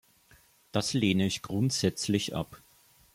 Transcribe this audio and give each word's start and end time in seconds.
Das 0.71 0.93
lehne 0.93 1.27
ich 1.27 1.43
grundsätzlich 1.43 2.35
ab. 2.35 2.63